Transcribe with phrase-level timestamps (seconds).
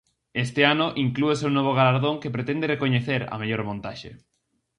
[0.45, 4.11] Este ano inclúese un novo galardón que pretende recoñecer a mellor montaxe.